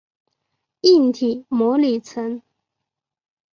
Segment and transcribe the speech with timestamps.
[0.81, 2.41] 硬体模拟层。